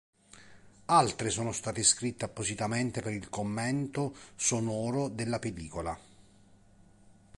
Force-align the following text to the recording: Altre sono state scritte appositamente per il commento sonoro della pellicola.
Altre 0.85 1.29
sono 1.29 1.51
state 1.51 1.83
scritte 1.83 2.25
appositamente 2.25 3.01
per 3.03 3.13
il 3.13 3.29
commento 3.29 4.15
sonoro 4.35 5.09
della 5.09 5.37
pellicola. 5.37 5.95